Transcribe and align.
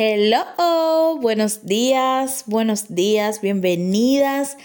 Hello, 0.00 1.18
buenos 1.20 1.66
días, 1.66 2.44
buenos 2.46 2.94
días, 2.94 3.40
bienvenidas 3.40 4.56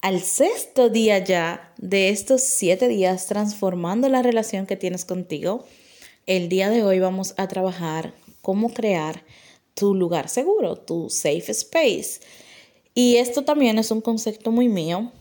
al 0.00 0.22
sexto 0.22 0.88
día 0.88 1.18
ya 1.18 1.74
de 1.76 2.08
estos 2.08 2.40
siete 2.40 2.88
días 2.88 3.26
transformando 3.26 4.08
la 4.08 4.22
relación 4.22 4.64
que 4.64 4.78
tienes 4.78 5.04
contigo. 5.04 5.66
El 6.24 6.48
día 6.48 6.70
de 6.70 6.82
hoy 6.82 6.98
vamos 6.98 7.34
a 7.36 7.46
trabajar 7.46 8.14
cómo 8.40 8.72
crear 8.72 9.22
tu 9.74 9.94
lugar 9.94 10.30
seguro, 10.30 10.76
tu 10.76 11.10
safe 11.10 11.52
space. 11.52 12.20
Y 12.94 13.16
esto 13.16 13.44
también 13.44 13.78
es 13.78 13.90
un 13.90 14.00
concepto 14.00 14.50
muy 14.50 14.70
mío 14.70 15.12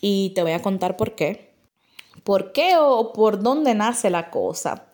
y 0.00 0.30
te 0.36 0.42
voy 0.42 0.52
a 0.52 0.62
contar 0.62 0.96
por 0.96 1.16
qué. 1.16 1.50
¿Por 2.22 2.52
qué 2.52 2.76
o 2.78 3.12
por 3.12 3.42
dónde 3.42 3.74
nace 3.74 4.08
la 4.08 4.30
cosa? 4.30 4.86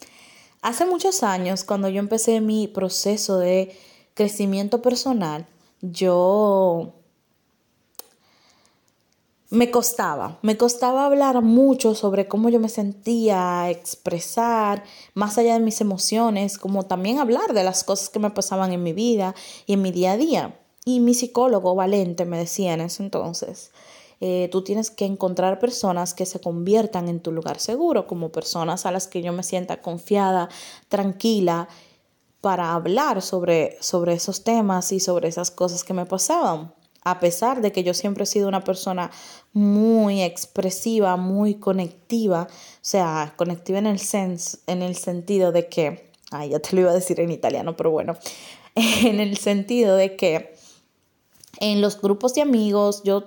Hace 0.62 0.86
muchos 0.86 1.24
años, 1.24 1.64
cuando 1.64 1.88
yo 1.88 1.98
empecé 1.98 2.40
mi 2.40 2.68
proceso 2.68 3.38
de 3.38 3.76
crecimiento 4.14 4.80
personal, 4.80 5.44
yo 5.80 6.93
me 9.50 9.72
costaba, 9.72 10.39
me 10.40 10.56
costaba 10.56 11.04
hablar 11.04 11.43
mucho 11.43 11.96
sobre 11.96 12.29
cómo 12.29 12.48
yo 12.48 12.61
me 12.61 12.68
sentía, 12.68 13.68
expresar 13.70 14.84
más 15.14 15.36
allá 15.36 15.54
de 15.54 15.61
mis 15.64 15.80
emociones, 15.80 16.58
como 16.58 16.86
también 16.86 17.18
hablar 17.18 17.54
de 17.54 17.64
las 17.64 17.82
cosas 17.82 18.08
que 18.08 18.20
me 18.20 18.31
pasaban 18.31 18.72
en 18.72 18.84
mi 18.84 18.92
vida 18.92 19.34
y 19.67 19.72
en 19.72 19.82
mi 19.82 19.90
día 19.90 20.12
a 20.12 20.17
día. 20.17 20.61
Y 20.84 21.00
mi 21.00 21.12
psicólogo 21.12 21.75
Valente 21.75 22.25
me 22.25 22.39
decía 22.39 22.72
en 22.72 22.82
ese 22.82 23.03
entonces, 23.03 23.72
eh, 24.25 24.49
tú 24.53 24.62
tienes 24.62 24.93
que 24.93 25.04
encontrar 25.04 25.58
personas 25.58 26.14
que 26.14 26.26
se 26.26 26.39
conviertan 26.39 27.08
en 27.08 27.18
tu 27.18 27.32
lugar 27.32 27.58
seguro, 27.58 28.07
como 28.07 28.31
personas 28.31 28.86
a 28.86 28.93
las 28.93 29.08
que 29.08 29.21
yo 29.21 29.32
me 29.32 29.43
sienta 29.43 29.82
confiada, 29.82 30.48
tranquila, 30.89 31.68
para 32.41 32.72
hablar 32.72 33.20
sobre, 33.20 33.77
sobre 33.81 34.12
esos 34.12 34.45
temas 34.45 34.92
y 34.92 35.00
sobre 35.00 35.27
esas 35.27 35.50
cosas 35.50 35.83
que 35.83 35.92
me 35.92 36.06
pasaban. 36.06 36.73
A 37.03 37.19
pesar 37.19 37.62
de 37.62 37.73
que 37.73 37.83
yo 37.83 37.95
siempre 37.95 38.23
he 38.23 38.27
sido 38.28 38.47
una 38.47 38.62
persona 38.62 39.11
muy 39.53 40.23
expresiva, 40.23 41.17
muy 41.17 41.56
conectiva, 41.56 42.47
o 42.48 42.78
sea, 42.81 43.34
conectiva 43.37 43.81
en 43.81 43.87
el, 43.87 44.00
en 44.69 44.83
el 44.83 44.95
sentido 44.95 45.50
de 45.50 45.69
que, 45.69 46.12
ay, 46.31 46.50
ya 46.50 46.61
te 46.61 46.77
lo 46.77 46.83
iba 46.83 46.93
a 46.93 46.95
decir 46.95 47.19
en 47.19 47.33
italiano, 47.33 47.77
pero 47.77 47.91
bueno, 47.91 48.17
en 48.77 49.19
el 49.19 49.37
sentido 49.37 49.97
de 49.97 50.15
que 50.15 50.62
en 51.61 51.81
los 51.81 52.00
grupos 52.00 52.34
de 52.34 52.42
amigos, 52.42 53.03
yo, 53.05 53.25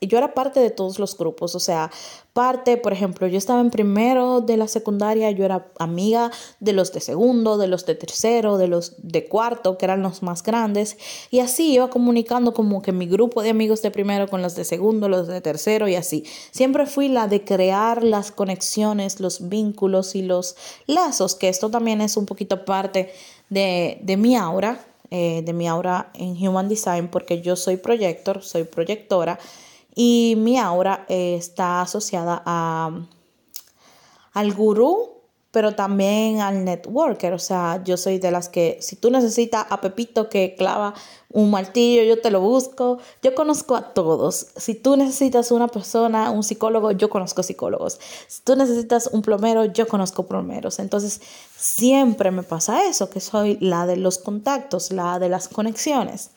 yo 0.00 0.18
era 0.18 0.32
parte 0.34 0.60
de 0.60 0.70
todos 0.70 0.98
los 0.98 1.16
grupos, 1.16 1.54
o 1.54 1.60
sea, 1.60 1.90
parte, 2.32 2.78
por 2.78 2.92
ejemplo, 2.92 3.26
yo 3.26 3.36
estaba 3.36 3.60
en 3.60 3.70
primero 3.70 4.40
de 4.40 4.56
la 4.56 4.66
secundaria, 4.66 5.30
yo 5.30 5.44
era 5.44 5.68
amiga 5.78 6.30
de 6.60 6.72
los 6.72 6.92
de 6.92 7.00
segundo, 7.00 7.58
de 7.58 7.66
los 7.66 7.84
de 7.84 7.94
tercero, 7.94 8.56
de 8.56 8.68
los 8.68 8.94
de 8.98 9.26
cuarto, 9.26 9.76
que 9.76 9.84
eran 9.84 10.02
los 10.02 10.22
más 10.22 10.42
grandes, 10.42 10.96
y 11.30 11.40
así 11.40 11.74
iba 11.74 11.90
comunicando 11.90 12.54
como 12.54 12.80
que 12.80 12.92
mi 12.92 13.06
grupo 13.06 13.42
de 13.42 13.50
amigos 13.50 13.82
de 13.82 13.90
primero 13.90 14.26
con 14.28 14.42
los 14.42 14.54
de 14.54 14.64
segundo, 14.64 15.08
los 15.08 15.26
de 15.26 15.40
tercero 15.42 15.86
y 15.86 15.96
así. 15.96 16.24
Siempre 16.50 16.86
fui 16.86 17.08
la 17.08 17.28
de 17.28 17.44
crear 17.44 18.02
las 18.02 18.32
conexiones, 18.32 19.20
los 19.20 19.48
vínculos 19.48 20.14
y 20.14 20.22
los 20.22 20.56
lazos, 20.86 21.34
que 21.34 21.48
esto 21.48 21.70
también 21.70 22.00
es 22.00 22.16
un 22.16 22.24
poquito 22.24 22.64
parte 22.64 23.12
de, 23.50 23.98
de 24.02 24.16
mi 24.16 24.34
aura 24.34 24.80
eh, 25.10 25.42
de 25.44 25.52
mi 25.52 25.68
aura 25.68 26.10
en 26.14 26.36
Human 26.36 26.68
Design 26.68 27.08
porque 27.08 27.40
yo 27.40 27.56
soy 27.56 27.76
proyector, 27.76 28.42
soy 28.42 28.64
proyectora 28.64 29.38
y 29.94 30.34
mi 30.36 30.58
aura 30.58 31.06
eh, 31.08 31.36
está 31.36 31.80
asociada 31.80 32.42
a, 32.44 32.90
al 34.32 34.52
gurú 34.52 35.15
pero 35.56 35.72
también 35.72 36.42
al 36.42 36.66
networker. 36.66 37.32
O 37.32 37.38
sea, 37.38 37.82
yo 37.82 37.96
soy 37.96 38.18
de 38.18 38.30
las 38.30 38.50
que 38.50 38.76
si 38.82 38.94
tú 38.94 39.10
necesitas 39.10 39.64
a 39.70 39.80
Pepito 39.80 40.28
que 40.28 40.54
clava 40.54 40.92
un 41.30 41.50
martillo, 41.50 42.02
yo 42.02 42.20
te 42.20 42.30
lo 42.30 42.42
busco. 42.42 42.98
Yo 43.22 43.34
conozco 43.34 43.74
a 43.74 43.94
todos. 43.94 44.48
Si 44.54 44.74
tú 44.74 44.98
necesitas 44.98 45.50
una 45.52 45.68
persona, 45.68 46.30
un 46.30 46.42
psicólogo, 46.42 46.90
yo 46.90 47.08
conozco 47.08 47.42
psicólogos. 47.42 47.98
Si 48.28 48.42
tú 48.42 48.54
necesitas 48.54 49.08
un 49.10 49.22
plomero, 49.22 49.64
yo 49.64 49.88
conozco 49.88 50.26
plomeros. 50.26 50.78
Entonces, 50.78 51.22
siempre 51.56 52.30
me 52.30 52.42
pasa 52.42 52.86
eso, 52.86 53.08
que 53.08 53.20
soy 53.20 53.56
la 53.58 53.86
de 53.86 53.96
los 53.96 54.18
contactos, 54.18 54.92
la 54.92 55.18
de 55.18 55.30
las 55.30 55.48
conexiones. 55.48 56.32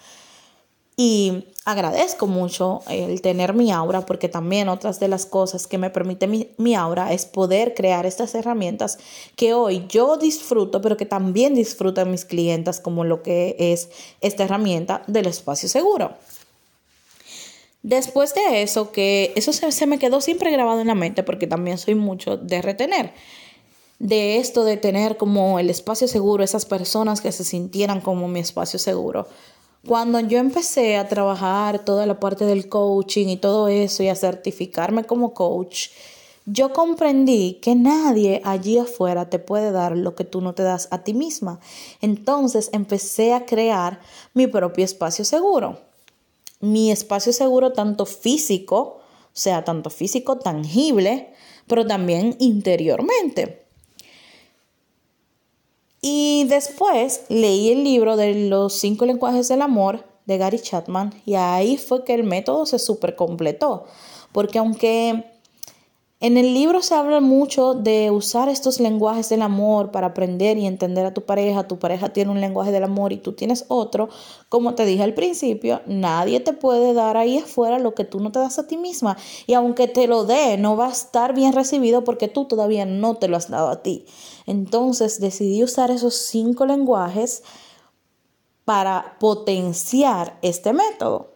Y 1.02 1.46
agradezco 1.64 2.28
mucho 2.28 2.82
el 2.90 3.22
tener 3.22 3.54
mi 3.54 3.72
aura 3.72 4.06
porque 4.06 4.28
también 4.28 4.68
otras 4.68 5.00
de 5.00 5.08
las 5.08 5.26
cosas 5.26 5.66
que 5.66 5.78
me 5.78 5.90
permite 5.90 6.28
mi, 6.28 6.76
aura 6.76 7.14
es 7.14 7.26
poder 7.26 7.74
crear 7.74 8.06
estas 8.06 8.36
herramientas 8.36 8.98
que 9.38 9.54
hoy 9.54 9.86
yo 9.88 10.18
disfruto, 10.18 10.82
pero 10.82 10.98
que 10.98 11.06
también 11.06 11.56
disfrutan 11.56 12.12
mis 12.12 12.26
clientas 12.26 12.82
como 12.82 13.06
lo 13.06 13.24
que 13.24 13.56
es 13.58 13.88
esta 14.20 14.44
herramienta 14.44 15.04
del 15.08 15.28
espacio 15.28 15.70
seguro. 15.70 16.16
Después 17.82 18.34
de 18.34 18.62
eso, 18.62 18.92
que 18.92 19.32
eso 19.38 19.54
se, 19.54 19.72
se 19.72 19.88
me 19.88 20.00
quedó 20.00 20.20
siempre 20.20 20.52
grabado 20.52 20.82
en 20.82 20.88
la 20.88 20.96
mente 20.96 21.24
porque 21.24 21.48
también 21.48 21.78
soy 21.78 21.96
mucho 21.96 22.36
de 22.36 22.62
retener 22.62 23.14
de 24.00 24.38
esto 24.38 24.66
de 24.66 24.76
tener 24.76 25.16
como 25.16 25.59
el 25.59 25.70
espacio 25.70 26.09
seguro, 26.09 26.44
esas 26.44 26.66
personas 26.66 27.22
que 27.22 27.32
se 27.32 27.46
sintieran 27.46 28.02
como 28.02 28.28
mi 28.28 28.40
espacio 28.42 28.80
seguro. 28.80 29.28
Cuando 29.88 30.19
yo 30.19 30.40
empecé 30.40 30.97
a 30.97 31.07
trabajar 31.07 31.85
toda 31.85 32.06
la 32.06 32.19
parte 32.19 32.45
del 32.45 32.67
coaching 32.67 33.28
y 33.28 33.38
todo 33.38 33.69
eso 33.69 34.03
y 34.03 34.09
a 34.09 34.16
certificarme 34.16 35.06
como 35.06 35.34
coach, 35.34 35.90
yo 36.45 36.73
comprendí 36.73 37.59
que 37.62 37.75
nadie 37.75 38.41
allí 38.44 38.78
afuera 38.78 39.29
te 39.29 39.40
puede 39.40 39.72
dar 39.72 39.95
lo 39.95 40.16
que 40.16 40.25
tú 40.25 40.41
no 40.41 40.53
te 40.53 40.63
das 40.63 40.90
a 40.91 41.03
ti 41.03 41.13
misma. 41.13 41.59
Entonces 42.01 42.69
empecé 42.73 43.34
a 43.34 43.45
crear 43.45 44.01
mi 44.34 44.47
propio 44.47 44.84
espacio 44.84 45.23
seguro. 45.23 45.79
Mi 46.59 46.91
espacio 46.91 47.31
seguro 47.31 47.72
tanto 47.72 48.06
físico, 48.06 49.00
o 49.28 49.31
sea, 49.31 49.63
tanto 49.63 49.90
físico 49.90 50.40
tangible, 50.40 51.34
pero 51.67 51.88
también 51.88 52.35
interiormente. 52.40 53.69
Y 56.02 56.46
después 56.46 57.24
leí 57.30 57.72
el 57.72 57.84
libro 57.84 58.16
de 58.16 58.48
los 58.50 58.74
cinco 58.74 59.06
lenguajes 59.06 59.48
del 59.48 59.62
amor 59.62 60.06
de 60.26 60.38
Gary 60.38 60.60
Chapman 60.60 61.14
y 61.26 61.36
ahí 61.36 61.78
fue 61.78 62.06
que 62.06 62.14
el 62.14 62.24
método 62.24 62.66
se 62.66 62.80
super 62.80 63.16
completó. 63.16 63.86
Porque 64.32 64.59
aunque 64.59 65.26
en 66.22 66.38
el 66.38 66.53
libro 66.53 66.81
se 66.81 66.96
habla 66.96 67.22
mucho 67.22 67.75
de 67.75 68.12
usar 68.12 68.50
estos 68.50 68.81
lenguajes 68.81 69.30
del 69.30 69.41
amor 69.41 69.91
para 69.91 70.07
aprender 70.07 70.57
y 70.57 70.66
entender 70.66 71.06
a 71.06 71.13
tu 71.13 71.22
pareja. 71.22 71.66
Tu 71.66 71.80
pareja 71.80 72.09
tiene 72.09 72.30
un 72.30 72.41
lenguaje 72.41 72.74
del 72.74 72.84
amor 72.84 73.13
y 73.13 73.18
tú 73.18 73.31
tienes 73.31 73.63
otro. 73.69 74.09
Como 74.50 74.75
te 74.75 74.84
dije 74.84 75.02
al 75.02 75.13
principio, 75.13 75.81
nadie 75.85 76.41
te 76.41 76.52
puede 76.52 76.94
dar 76.94 77.16
ahí 77.16 77.38
afuera 77.38 77.79
lo 77.79 77.96
que 77.96 78.03
tú 78.03 78.19
no 78.19 78.34
te 78.34 78.40
das 78.40 78.59
a 78.59 78.68
ti 78.68 78.75
misma. 78.75 79.16
Y 79.47 79.53
aunque 79.53 79.88
te 79.88 80.08
lo 80.08 80.25
dé, 80.25 80.58
no 80.58 80.75
va 80.75 80.88
a 80.88 80.91
estar 80.91 81.34
bien 81.34 81.53
recibido 81.53 82.03
porque 82.03 82.28
tú 82.28 82.44
todavía 82.44 82.85
no 82.85 83.16
te 83.16 83.29
lo 83.29 83.38
has 83.38 83.50
dado 83.50 83.69
a 83.69 83.81
ti. 83.81 84.06
Entonces 84.46 85.22
decidí 85.22 85.63
usar 85.63 85.90
esos 85.90 86.16
cinco 86.16 86.66
lenguajes 86.66 87.44
para 88.66 89.16
potenciar 89.22 90.38
este 90.41 90.74
método. 90.74 91.35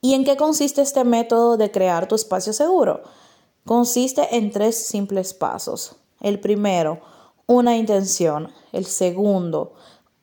¿Y 0.00 0.14
en 0.14 0.24
qué 0.24 0.38
consiste 0.38 0.80
este 0.80 1.04
método 1.04 1.58
de 1.58 1.70
crear 1.70 2.08
tu 2.08 2.14
espacio 2.14 2.54
seguro? 2.54 3.02
Consiste 3.66 4.36
en 4.36 4.50
tres 4.50 4.86
simples 4.86 5.34
pasos. 5.34 5.96
El 6.20 6.40
primero, 6.40 7.00
una 7.46 7.76
intención. 7.76 8.52
El 8.72 8.86
segundo, 8.86 9.74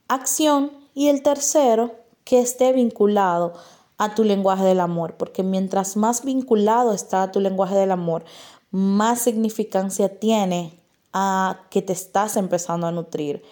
acción. 0.07 0.71
Y 0.93 1.09
el 1.09 1.21
tercero, 1.21 1.95
que 2.23 2.39
esté 2.39 2.73
vinculado 2.73 3.53
a 3.97 4.15
tu 4.15 4.23
lenguaje 4.23 4.63
del 4.63 4.79
amor, 4.79 5.15
porque 5.15 5.43
mientras 5.43 5.95
más 5.95 6.23
vinculado 6.23 6.91
está 6.91 7.23
a 7.23 7.31
tu 7.31 7.39
lenguaje 7.39 7.75
del 7.75 7.91
amor, 7.91 8.25
más 8.71 9.21
significancia 9.21 10.19
tiene 10.19 10.79
a 11.13 11.61
que 11.69 11.81
te 11.81 11.93
estás 11.93 12.35
empezando 12.35 12.87
a 12.87 12.91
nutrir 12.91 13.43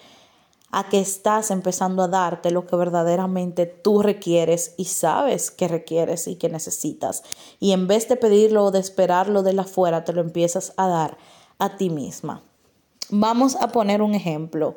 a 0.77 0.89
que 0.89 0.99
estás 0.99 1.51
empezando 1.51 2.03
a 2.03 2.09
darte 2.09 2.51
lo 2.51 2.67
que 2.67 2.75
verdaderamente 2.75 3.65
tú 3.65 4.01
requieres 4.01 4.73
y 4.75 4.83
sabes 4.83 5.49
que 5.49 5.69
requieres 5.69 6.27
y 6.27 6.35
que 6.35 6.49
necesitas. 6.49 7.23
Y 7.61 7.71
en 7.71 7.87
vez 7.87 8.09
de 8.09 8.17
pedirlo 8.17 8.65
o 8.65 8.71
de 8.71 8.79
esperarlo 8.79 9.41
de 9.41 9.53
la 9.53 9.61
afuera, 9.61 10.03
te 10.03 10.11
lo 10.11 10.19
empiezas 10.19 10.73
a 10.75 10.89
dar 10.89 11.17
a 11.59 11.77
ti 11.77 11.89
misma. 11.89 12.43
Vamos 13.07 13.55
a 13.55 13.69
poner 13.69 14.01
un 14.01 14.15
ejemplo. 14.15 14.75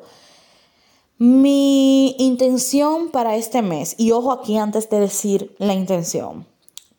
Mi 1.17 2.15
intención 2.17 3.11
para 3.11 3.35
este 3.35 3.61
mes, 3.61 3.95
y 3.97 4.11
ojo 4.11 4.31
aquí 4.31 4.57
antes 4.57 4.89
de 4.89 5.01
decir 5.01 5.53
la 5.59 5.73
intención, 5.73 6.47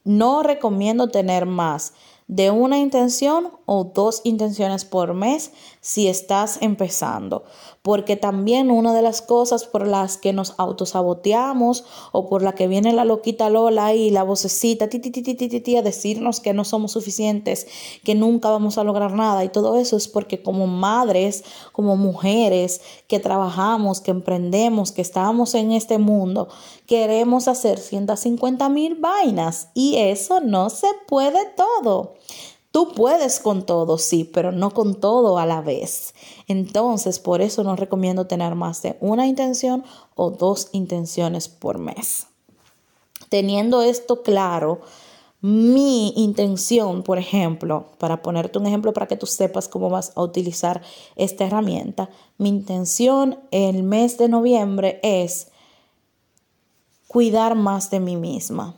no 0.05 0.43
recomiendo 0.43 1.08
tener 1.08 1.47
más 1.47 1.94
de 2.31 2.53
una 2.53 2.79
intención 2.79 3.50
o 3.67 3.82
dos 3.82 4.21
intenciones 4.23 4.85
por 4.85 5.15
mes 5.15 5.50
si 5.81 6.06
estás 6.06 6.59
empezando. 6.61 7.43
Porque 7.82 8.15
también 8.15 8.71
una 8.71 8.94
de 8.94 9.03
las 9.03 9.21
cosas 9.21 9.65
por 9.65 9.85
las 9.85 10.17
que 10.17 10.32
nos 10.32 10.55
autosaboteamos 10.56 11.85
o 12.12 12.29
por 12.29 12.43
la 12.43 12.53
que 12.53 12.69
viene 12.69 12.93
la 12.93 13.05
loquita 13.05 13.50
Lola 13.50 13.94
y 13.94 14.11
la 14.11 14.23
vocecita 14.23 14.88
ti, 14.88 15.77
a 15.77 15.82
decirnos 15.82 16.38
que 16.38 16.53
no 16.53 16.65
somos 16.65 16.93
suficientes, 16.93 17.67
que 18.05 18.15
nunca 18.15 18.49
vamos 18.49 18.79
a 18.79 18.85
lograr 18.85 19.12
nada 19.12 19.43
y 19.43 19.49
todo 19.49 19.76
eso 19.76 19.97
es 19.97 20.06
porque 20.06 20.41
como 20.41 20.69
madres, 20.69 21.43
como 21.73 21.97
mujeres 21.97 22.81
que 23.09 23.19
trabajamos, 23.19 24.00
que 24.00 24.12
emprendemos, 24.12 24.93
que 24.93 25.03
estamos 25.03 25.56
en 25.56 25.73
este 25.73 25.99
mundo, 25.99 26.49
queremos 26.90 27.46
hacer 27.46 27.78
150 27.78 28.69
mil 28.69 28.96
vainas 28.96 29.69
y 29.75 29.98
eso 29.98 30.40
no 30.40 30.70
se 30.70 30.88
puede 31.06 31.38
todo. 31.56 32.14
Tú 32.72 32.94
puedes 32.94 33.38
con 33.38 33.64
todo, 33.64 33.96
sí, 33.96 34.25
pero 34.25 34.50
no 34.50 34.72
con 34.75 34.96
todo 34.98 35.38
a 35.38 35.46
la 35.46 35.60
vez. 35.60 36.14
Entonces, 36.48 37.20
por 37.20 37.42
eso 37.42 37.62
no 37.62 37.76
recomiendo 37.76 38.26
tener 38.26 38.56
más 38.56 38.82
de 38.82 38.96
una 39.00 39.28
intención 39.28 39.84
o 40.16 40.32
dos 40.32 40.69
intenciones 40.72 41.48
por 41.48 41.78
mes. 41.78 42.26
Teniendo 43.28 43.82
esto 43.82 44.25
claro, 44.25 44.81
mi 45.40 46.12
intención, 46.16 47.04
por 47.04 47.19
ejemplo, 47.19 47.87
para 47.98 48.20
ponerte 48.20 48.58
un 48.58 48.66
ejemplo 48.66 48.92
para 48.92 49.06
que 49.06 49.16
tú 49.16 49.26
sepas 49.26 49.69
cómo 49.69 49.90
vas 49.90 50.10
a 50.16 50.22
utilizar 50.22 50.82
esta 51.14 51.44
herramienta, 51.44 52.10
mi 52.37 52.48
intención 52.48 53.38
el 53.52 53.84
mes 53.84 54.19
de 54.19 54.28
noviembre 54.28 54.98
es 55.04 55.50
cuidar 57.11 57.57
más 57.57 57.91
de 57.91 57.99
mí 57.99 58.15
misma. 58.15 58.77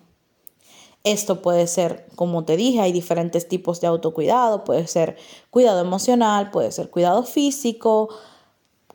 Esto 1.04 1.42
puede 1.42 1.66
ser, 1.66 2.06
como 2.16 2.46
te 2.46 2.56
dije, 2.56 2.80
hay 2.80 2.90
diferentes 2.90 3.46
tipos 3.46 3.82
de 3.82 3.88
autocuidado, 3.88 4.64
puede 4.64 4.86
ser 4.86 5.18
cuidado 5.50 5.82
emocional, 5.82 6.50
puede 6.50 6.72
ser 6.72 6.88
cuidado 6.88 7.24
físico, 7.24 8.08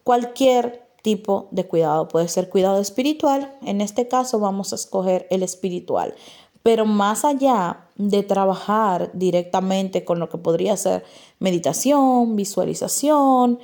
cualquier 0.04 0.90
tipo 1.04 1.50
de 1.52 1.68
cuidado, 1.68 2.08
puede 2.08 2.30
ser 2.30 2.50
cuidado 2.50 2.82
espiritual, 2.82 3.56
en 3.62 3.82
este 3.82 4.08
caso 4.08 4.40
vamos 4.40 4.72
a 4.74 4.76
escoger 4.76 5.28
el 5.30 5.44
espiritual, 5.44 6.16
pero 6.64 6.88
más 6.88 7.24
allá 7.24 7.86
de 7.96 8.24
trabajar 8.24 9.12
directamente 9.14 10.04
con 10.04 10.18
lo 10.18 10.30
que 10.30 10.40
podría 10.40 10.76
ser 10.78 11.04
meditación, 11.38 12.36
visualización 12.36 13.60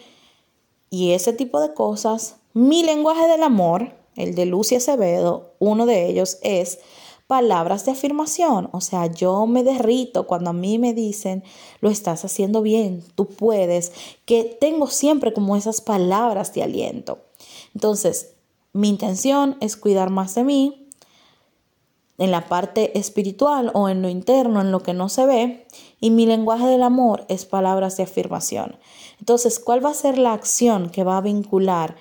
y 0.91 1.13
ese 1.13 1.33
tipo 1.33 1.59
de 1.59 1.73
cosas, 1.73 2.35
mi 2.53 2.83
lenguaje 2.83 3.27
del 3.27 3.41
amor, 3.41 4.02
el 4.15 4.35
de 4.35 4.45
Lucy 4.45 4.75
Acevedo, 4.75 5.53
uno 5.59 5.85
de 5.85 6.07
ellos 6.07 6.37
es 6.41 6.79
palabras 7.27 7.85
de 7.85 7.91
afirmación. 7.91 8.69
O 8.73 8.81
sea, 8.81 9.07
yo 9.07 9.47
me 9.47 9.63
derrito 9.63 10.27
cuando 10.27 10.51
a 10.51 10.53
mí 10.53 10.77
me 10.77 10.93
dicen, 10.93 11.43
lo 11.81 11.89
estás 11.89 12.25
haciendo 12.25 12.61
bien, 12.61 13.03
tú 13.15 13.27
puedes, 13.27 13.91
que 14.25 14.43
tengo 14.43 14.87
siempre 14.87 15.33
como 15.33 15.55
esas 15.55 15.81
palabras 15.81 16.53
de 16.53 16.63
aliento. 16.63 17.19
Entonces, 17.73 18.33
mi 18.73 18.89
intención 18.89 19.57
es 19.61 19.77
cuidar 19.77 20.09
más 20.09 20.35
de 20.35 20.43
mí 20.43 20.87
en 22.19 22.31
la 22.31 22.47
parte 22.47 22.97
espiritual 22.97 23.71
o 23.73 23.89
en 23.89 24.01
lo 24.01 24.09
interno, 24.09 24.61
en 24.61 24.71
lo 24.71 24.83
que 24.83 24.93
no 24.93 25.09
se 25.09 25.25
ve, 25.25 25.67
y 25.99 26.11
mi 26.11 26.25
lenguaje 26.25 26.67
del 26.67 26.83
amor 26.83 27.25
es 27.27 27.45
palabras 27.45 27.97
de 27.97 28.03
afirmación. 28.03 28.77
Entonces, 29.19 29.59
¿cuál 29.59 29.83
va 29.83 29.89
a 29.89 29.95
ser 29.95 30.17
la 30.17 30.33
acción 30.33 30.89
que 30.89 31.03
va 31.03 31.17
a 31.17 31.21
vincular 31.21 31.95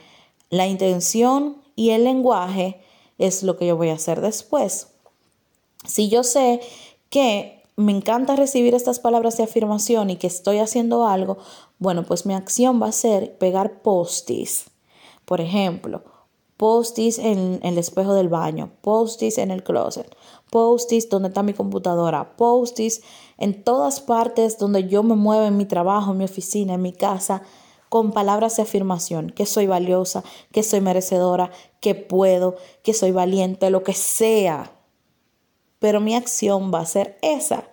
la 0.51 0.67
intención 0.67 1.62
y 1.77 1.91
el 1.91 2.05
lenguaje? 2.05 2.81
Es 3.19 3.43
lo 3.43 3.57
que 3.57 3.67
yo 3.67 3.77
voy 3.77 3.91
a 3.91 3.95
hacer 3.95 4.21
después. 4.21 4.89
Si 5.85 6.09
yo 6.09 6.23
sé 6.25 6.61
que 7.11 7.63
me 7.77 7.93
encanta 7.93 8.37
recibir 8.37 8.75
estas 8.75 9.01
palabras 9.01 9.37
de 9.37 9.45
afirmación 9.45 10.11
y 10.11 10.17
que 10.17 10.27
estoy 10.27 10.59
haciendo 10.59 11.07
algo, 11.07 11.39
bueno, 11.79 12.05
pues 12.05 12.27
mi 12.27 12.35
acción 12.35 12.81
va 12.81 12.89
a 12.89 12.93
ser 12.93 13.37
pegar 13.39 13.83
postis. 13.83 14.67
Por 15.25 15.41
ejemplo, 15.41 16.03
postis 16.57 17.19
en 17.19 17.61
el 17.63 17.79
espejo 17.79 18.15
del 18.15 18.29
baño, 18.29 18.71
postis 18.83 19.39
en 19.39 19.51
el 19.51 19.65
closet, 19.65 20.15
postis 20.51 21.09
donde 21.09 21.29
está 21.29 21.43
mi 21.43 21.55
computadora, 21.55 22.37
postis 22.37 23.03
en 23.39 23.65
todas 23.65 24.01
partes 24.01 24.59
donde 24.59 24.87
yo 24.89 25.03
me 25.03 25.17
muevo 25.17 25.45
en 25.45 25.57
mi 25.57 25.65
trabajo, 25.65 26.13
en 26.13 26.19
mi 26.19 26.25
oficina, 26.25 26.75
en 26.75 26.83
mi 26.83 26.93
casa, 26.93 27.43
con 27.93 28.13
palabras 28.13 28.57
de 28.57 28.63
afirmación, 28.63 29.29
que 29.29 29.45
soy 29.45 29.67
valiosa, 29.67 30.25
que 30.51 30.63
soy 30.63 30.81
merecedora, 30.81 31.51
que 31.81 31.95
puedo, 31.95 32.57
que 32.83 32.95
soy 32.95 33.11
valiente, 33.13 33.69
lo 33.69 33.83
que 33.83 33.93
sea 33.93 34.73
pero 35.83 36.01
mi 36.01 36.15
acción 36.15 36.73
va 36.73 36.79
a 36.79 36.87
ser 36.87 37.19
esa. 37.23 37.65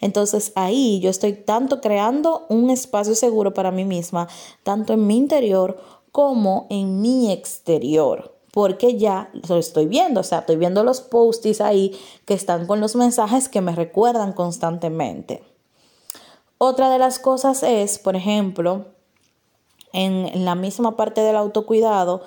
Entonces 0.00 0.52
ahí 0.54 1.00
yo 1.00 1.10
estoy 1.10 1.32
tanto 1.32 1.80
creando 1.80 2.46
un 2.48 2.70
espacio 2.70 3.14
seguro 3.16 3.52
para 3.52 3.72
mí 3.72 3.84
misma, 3.84 4.28
tanto 4.62 4.92
en 4.92 5.06
mi 5.06 5.16
interior 5.16 5.76
como 6.12 6.68
en 6.70 7.02
mi 7.02 7.30
exterior 7.30 8.32
porque 8.52 8.96
ya 8.96 9.30
lo 9.50 9.58
estoy 9.58 9.84
viendo, 9.84 10.20
o 10.20 10.22
sea, 10.22 10.38
estoy 10.38 10.56
viendo 10.56 10.82
los 10.82 11.02
posts 11.02 11.60
ahí 11.60 11.94
que 12.24 12.32
están 12.32 12.66
con 12.66 12.80
los 12.80 12.96
mensajes 12.96 13.50
que 13.50 13.60
me 13.60 13.74
recuerdan 13.74 14.32
constantemente. 14.32 15.42
Otra 16.56 16.88
de 16.88 16.98
las 16.98 17.18
cosas 17.18 17.62
es, 17.62 17.98
por 17.98 18.16
ejemplo, 18.16 18.86
en 19.92 20.44
la 20.44 20.54
misma 20.54 20.96
parte 20.96 21.22
del 21.22 21.36
autocuidado, 21.36 22.22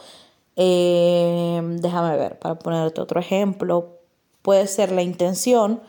eh, 0.55 1.61
déjame 1.79 2.17
ver, 2.17 2.37
para 2.39 2.59
ponerte 2.59 2.99
otro 2.99 3.19
ejemplo, 3.19 3.99
puede 4.41 4.67
ser 4.67 4.91
la 4.91 5.03
intención, 5.03 5.81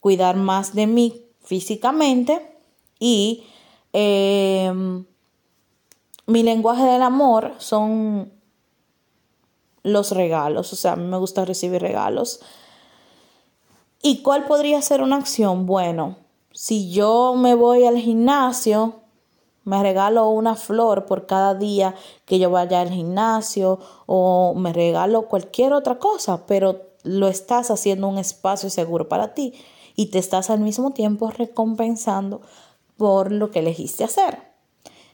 cuidar 0.00 0.36
más 0.36 0.74
de 0.74 0.86
mí 0.86 1.26
físicamente 1.42 2.58
y 2.98 3.44
em, 3.92 5.04
mi 6.26 6.42
lenguaje 6.42 6.84
del 6.84 7.02
amor 7.02 7.54
son 7.58 8.32
los 9.82 10.12
regalos, 10.12 10.72
o 10.72 10.76
sea, 10.76 10.92
a 10.92 10.96
mí 10.96 11.04
me 11.04 11.18
gusta 11.18 11.44
recibir 11.44 11.80
regalos. 11.80 12.40
¿Y 14.02 14.22
cuál 14.22 14.46
podría 14.46 14.82
ser 14.82 15.02
una 15.02 15.16
acción? 15.16 15.66
Bueno, 15.66 16.16
si 16.52 16.90
yo 16.90 17.34
me 17.36 17.54
voy 17.54 17.84
al 17.84 17.98
gimnasio, 17.98 19.03
me 19.64 19.82
regalo 19.82 20.28
una 20.28 20.56
flor 20.56 21.06
por 21.06 21.26
cada 21.26 21.54
día 21.54 21.94
que 22.24 22.38
yo 22.38 22.50
vaya 22.50 22.80
al 22.80 22.90
gimnasio 22.90 23.78
o 24.06 24.54
me 24.54 24.72
regalo 24.72 25.28
cualquier 25.28 25.72
otra 25.72 25.98
cosa, 25.98 26.46
pero 26.46 26.82
lo 27.02 27.28
estás 27.28 27.70
haciendo 27.70 28.08
un 28.08 28.18
espacio 28.18 28.70
seguro 28.70 29.08
para 29.08 29.34
ti 29.34 29.54
y 29.96 30.06
te 30.06 30.18
estás 30.18 30.50
al 30.50 30.60
mismo 30.60 30.92
tiempo 30.92 31.30
recompensando 31.30 32.40
por 32.96 33.32
lo 33.32 33.50
que 33.50 33.60
elegiste 33.60 34.04
hacer. 34.04 34.38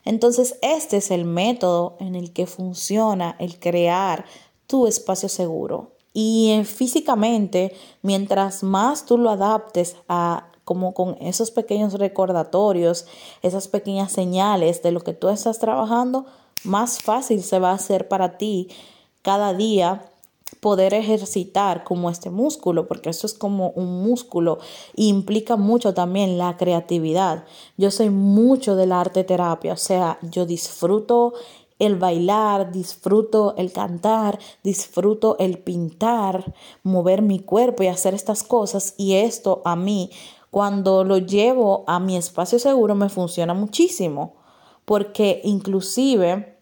Entonces, 0.05 0.57
este 0.63 0.99
es 0.99 1.11
el 1.11 1.25
método 1.25 1.97
en 2.01 2.15
el 2.15 2.33
que 2.33 2.47
funciona 2.47 3.37
el 3.39 3.59
crear 3.59 4.25
tu 4.67 4.87
espacio 4.87 5.29
seguro. 5.29 5.93
Y 6.13 6.63
físicamente, 6.65 7.75
mientras 8.03 8.63
más 8.63 9.05
tú 9.05 9.19
lo 9.19 9.31
adaptes 9.31 9.97
a 10.09 10.50
como 10.71 10.95
con 10.95 11.17
esos 11.21 11.51
pequeños 11.51 11.95
recordatorios, 11.95 13.05
esas 13.43 13.67
pequeñas 13.67 14.13
señales 14.13 14.85
de 14.85 14.93
lo 14.93 15.01
que 15.01 15.15
tú 15.15 15.29
estás 15.29 15.59
trabajando, 15.59 16.27
más 16.63 17.03
fácil 17.03 17.43
se 17.43 17.59
va 17.59 17.71
a 17.73 17.75
hacer 17.75 18.07
para 18.07 18.39
ti 18.39 18.69
cada 19.23 19.53
día 19.53 20.07
poder 20.61 20.95
ejercitar 20.95 21.83
como 21.83 22.09
este 22.09 22.31
músculo, 22.31 22.87
porque 22.87 23.11
eso 23.11 23.27
es 23.27 23.35
como 23.35 23.71
un 23.71 24.05
músculo 24.05 24.61
e 24.97 25.07
implica 25.07 25.57
mucho 25.57 25.93
también 25.93 26.39
la 26.39 26.57
creatividad. 26.57 27.43
Yo 27.77 27.91
soy 27.91 28.11
mucho 28.11 28.77
del 28.77 28.93
arte 28.93 29.25
terapia, 29.25 29.73
o 29.73 29.77
sea, 29.77 30.21
yo 30.23 30.47
disfruto 30.47 31.35
el 31.81 31.97
bailar, 31.97 32.71
disfruto 32.71 33.55
el 33.57 33.73
cantar, 33.73 34.39
disfruto 34.63 35.37
el 35.41 35.59
pintar, 35.59 36.55
mover 36.85 37.23
mi 37.23 37.41
cuerpo 37.41 37.83
y 37.83 37.89
hacer 37.89 38.15
estas 38.15 38.45
cosas 38.45 38.95
y 38.99 39.15
esto 39.15 39.63
a 39.65 39.75
mí 39.75 40.11
cuando 40.51 41.05
lo 41.05 41.19
llevo 41.19 41.85
a 41.87 42.01
mi 42.01 42.17
espacio 42.17 42.59
seguro 42.59 42.95
me 42.95 43.09
funciona 43.09 43.55
muchísimo 43.55 44.35
porque 44.85 45.41
inclusive 45.45 46.59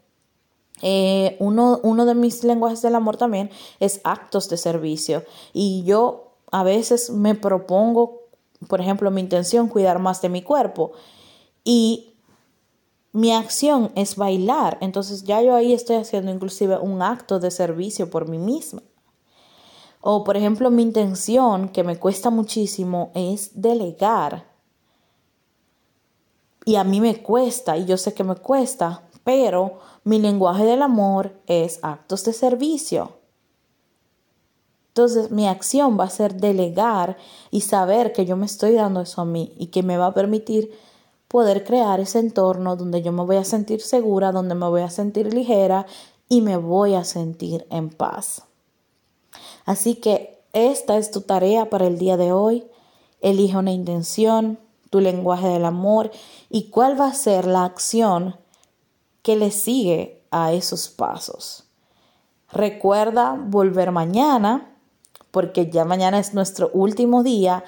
eh, 0.82 1.36
uno, 1.40 1.80
uno 1.82 2.04
de 2.06 2.14
mis 2.14 2.44
lenguajes 2.44 2.82
del 2.82 2.94
amor 2.94 3.16
también 3.16 3.50
es 3.80 4.00
actos 4.04 4.48
de 4.48 4.56
servicio. 4.56 5.24
Y 5.52 5.82
yo 5.84 6.32
a 6.50 6.62
veces 6.62 7.10
me 7.10 7.34
propongo, 7.34 8.22
por 8.68 8.80
ejemplo, 8.80 9.10
mi 9.10 9.20
intención, 9.20 9.68
cuidar 9.68 9.98
más 9.98 10.22
de 10.22 10.28
mi 10.28 10.42
cuerpo. 10.42 10.92
Y 11.64 12.14
mi 13.12 13.32
acción 13.32 13.90
es 13.94 14.16
bailar. 14.16 14.78
Entonces 14.80 15.24
ya 15.24 15.42
yo 15.42 15.54
ahí 15.54 15.72
estoy 15.72 15.96
haciendo 15.96 16.30
inclusive 16.30 16.78
un 16.78 17.02
acto 17.02 17.40
de 17.40 17.50
servicio 17.50 18.10
por 18.10 18.28
mí 18.28 18.38
misma. 18.38 18.82
O 20.00 20.24
por 20.24 20.36
ejemplo, 20.36 20.70
mi 20.70 20.82
intención, 20.82 21.68
que 21.68 21.84
me 21.84 21.98
cuesta 21.98 22.30
muchísimo, 22.30 23.10
es 23.14 23.60
delegar. 23.60 24.46
Y 26.64 26.76
a 26.76 26.84
mí 26.84 27.00
me 27.00 27.22
cuesta, 27.22 27.76
y 27.76 27.86
yo 27.86 27.96
sé 27.96 28.14
que 28.14 28.24
me 28.24 28.36
cuesta, 28.36 29.02
pero 29.24 29.78
mi 30.04 30.18
lenguaje 30.18 30.64
del 30.64 30.82
amor 30.82 31.32
es 31.46 31.80
actos 31.82 32.24
de 32.24 32.32
servicio. 32.32 33.18
Entonces 34.98 35.30
mi 35.30 35.46
acción 35.46 35.96
va 35.98 36.04
a 36.04 36.10
ser 36.10 36.40
delegar 36.40 37.16
y 37.52 37.60
saber 37.60 38.12
que 38.12 38.26
yo 38.26 38.36
me 38.36 38.46
estoy 38.46 38.72
dando 38.72 39.02
eso 39.02 39.20
a 39.20 39.24
mí 39.24 39.54
y 39.56 39.68
que 39.68 39.84
me 39.84 39.96
va 39.96 40.06
a 40.06 40.14
permitir 40.14 40.72
poder 41.28 41.62
crear 41.62 42.00
ese 42.00 42.18
entorno 42.18 42.74
donde 42.74 43.00
yo 43.00 43.12
me 43.12 43.22
voy 43.22 43.36
a 43.36 43.44
sentir 43.44 43.80
segura, 43.80 44.32
donde 44.32 44.56
me 44.56 44.66
voy 44.66 44.82
a 44.82 44.90
sentir 44.90 45.32
ligera 45.32 45.86
y 46.28 46.40
me 46.40 46.56
voy 46.56 46.94
a 46.94 47.04
sentir 47.04 47.64
en 47.70 47.90
paz. 47.90 48.47
Así 49.68 49.96
que 49.96 50.40
esta 50.54 50.96
es 50.96 51.10
tu 51.10 51.20
tarea 51.20 51.68
para 51.68 51.86
el 51.86 51.98
día 51.98 52.16
de 52.16 52.32
hoy. 52.32 52.66
Elige 53.20 53.58
una 53.58 53.70
intención, 53.70 54.58
tu 54.88 54.98
lenguaje 54.98 55.46
del 55.46 55.66
amor 55.66 56.10
y 56.48 56.70
cuál 56.70 56.98
va 56.98 57.08
a 57.08 57.12
ser 57.12 57.46
la 57.46 57.64
acción 57.64 58.36
que 59.20 59.36
le 59.36 59.50
sigue 59.50 60.22
a 60.30 60.54
esos 60.54 60.88
pasos. 60.88 61.64
Recuerda 62.50 63.38
volver 63.38 63.90
mañana, 63.90 64.74
porque 65.30 65.68
ya 65.68 65.84
mañana 65.84 66.18
es 66.18 66.32
nuestro 66.32 66.70
último 66.72 67.22
día 67.22 67.62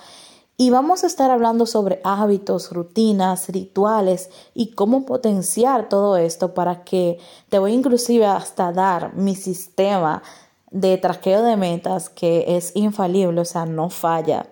y 0.57 0.71
vamos 0.71 1.05
a 1.05 1.07
estar 1.07 1.31
hablando 1.31 1.67
sobre 1.67 2.01
hábitos, 2.03 2.73
rutinas, 2.73 3.51
rituales 3.51 4.31
y 4.55 4.71
cómo 4.71 5.05
potenciar 5.05 5.91
todo 5.91 6.17
esto 6.17 6.55
para 6.55 6.83
que 6.83 7.19
te 7.51 7.59
voy 7.59 7.75
inclusive 7.75 8.25
hasta 8.25 8.73
dar 8.73 9.15
mi 9.17 9.37
sistema 9.37 10.23
de 10.71 10.99
traqueo 10.99 11.43
de 11.43 11.57
metas 11.57 12.09
que 12.09 12.57
es 12.57 12.73
infalible, 12.75 13.41
o 13.41 13.45
sea, 13.45 13.67
no 13.67 13.91
falla 13.91 14.47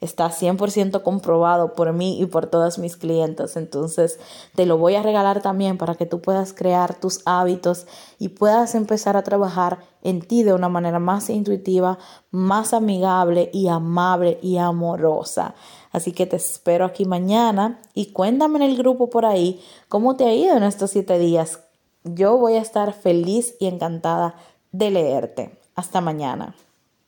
está 0.00 0.30
100% 0.30 1.02
comprobado 1.02 1.74
por 1.74 1.92
mí 1.92 2.20
y 2.20 2.26
por 2.26 2.46
todas 2.46 2.78
mis 2.78 2.96
clientes. 2.96 3.56
Entonces, 3.56 4.18
te 4.54 4.66
lo 4.66 4.78
voy 4.78 4.94
a 4.94 5.02
regalar 5.02 5.42
también 5.42 5.76
para 5.76 5.96
que 5.96 6.06
tú 6.06 6.20
puedas 6.20 6.52
crear 6.52 6.94
tus 6.94 7.20
hábitos 7.24 7.86
y 8.18 8.28
puedas 8.28 8.74
empezar 8.74 9.16
a 9.16 9.22
trabajar 9.22 9.80
en 10.02 10.20
ti 10.20 10.44
de 10.44 10.52
una 10.52 10.68
manera 10.68 11.00
más 11.00 11.28
intuitiva, 11.30 11.98
más 12.30 12.72
amigable 12.72 13.50
y 13.52 13.68
amable 13.68 14.38
y 14.40 14.58
amorosa. 14.58 15.54
Así 15.90 16.12
que 16.12 16.26
te 16.26 16.36
espero 16.36 16.84
aquí 16.84 17.04
mañana 17.04 17.80
y 17.94 18.12
cuéntame 18.12 18.58
en 18.58 18.70
el 18.70 18.76
grupo 18.76 19.10
por 19.10 19.26
ahí 19.26 19.60
cómo 19.88 20.16
te 20.16 20.26
ha 20.26 20.34
ido 20.34 20.56
en 20.56 20.62
estos 20.62 20.90
siete 20.90 21.18
días. 21.18 21.60
Yo 22.04 22.38
voy 22.38 22.54
a 22.54 22.62
estar 22.62 22.92
feliz 22.92 23.56
y 23.58 23.66
encantada 23.66 24.36
de 24.70 24.90
leerte. 24.90 25.57
Hasta 25.78 26.00
mañana. 26.00 26.56